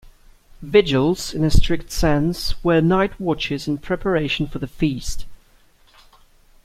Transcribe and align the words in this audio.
Vigils, 0.63 1.31
in 1.31 1.43
a 1.43 1.51
strict 1.51 1.91
sense, 1.91 2.55
were 2.63 2.81
night-watches 2.81 3.67
in 3.67 3.77
preparation 3.77 4.47
for 4.47 4.57
the 4.57 4.65
feast. 4.65 5.27